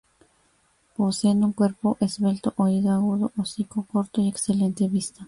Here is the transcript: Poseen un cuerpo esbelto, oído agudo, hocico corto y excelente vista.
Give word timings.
Poseen 0.97 1.43
un 1.43 1.53
cuerpo 1.53 1.95
esbelto, 1.99 2.55
oído 2.57 2.89
agudo, 2.91 3.31
hocico 3.37 3.85
corto 3.91 4.19
y 4.19 4.29
excelente 4.29 4.87
vista. 4.87 5.19